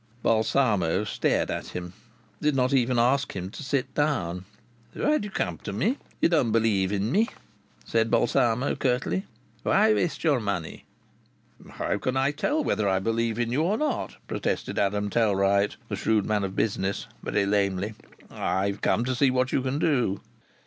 [0.23, 1.93] Balsamo stared at him;
[2.41, 4.45] did not even ask him to sit down.
[4.95, 5.99] "Why do you come to me?
[6.21, 7.27] You don't believe in me,"
[7.85, 9.27] said Balsamo, curtly.
[9.61, 10.85] "Why waste your money?"
[11.73, 15.95] "How can I tell whether I believe in you or not," protested Adam Tellwright, the
[15.95, 17.93] shrewd man of business, very lamely.
[18.31, 20.19] "I've come to see what you can do."